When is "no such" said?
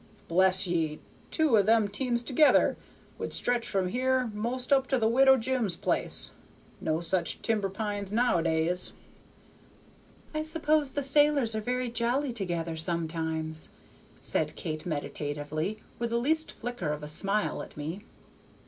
6.79-7.39